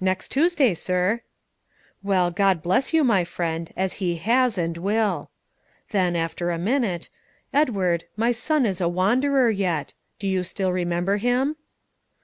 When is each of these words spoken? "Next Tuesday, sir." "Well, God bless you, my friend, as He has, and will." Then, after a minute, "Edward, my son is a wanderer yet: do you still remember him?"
"Next 0.00 0.28
Tuesday, 0.28 0.72
sir." 0.72 1.22
"Well, 2.00 2.30
God 2.30 2.62
bless 2.62 2.92
you, 2.92 3.02
my 3.02 3.24
friend, 3.24 3.72
as 3.76 3.94
He 3.94 4.14
has, 4.18 4.56
and 4.56 4.78
will." 4.78 5.30
Then, 5.90 6.14
after 6.14 6.52
a 6.52 6.58
minute, 6.60 7.08
"Edward, 7.52 8.04
my 8.16 8.30
son 8.30 8.64
is 8.64 8.80
a 8.80 8.86
wanderer 8.86 9.50
yet: 9.50 9.94
do 10.20 10.28
you 10.28 10.44
still 10.44 10.70
remember 10.72 11.16
him?" 11.16 11.56